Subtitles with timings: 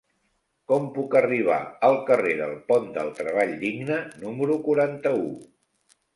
[0.69, 1.57] Com puc arribar
[1.89, 5.31] al carrer del Pont del Treball Digne número quaranta-u?